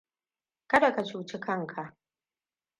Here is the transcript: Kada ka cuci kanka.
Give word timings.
Kada 0.67 0.93
ka 0.95 1.03
cuci 1.03 1.39
kanka. 1.39 1.95